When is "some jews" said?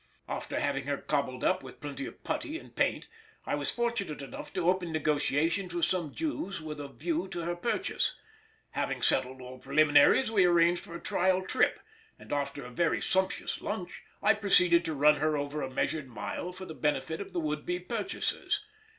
5.85-6.59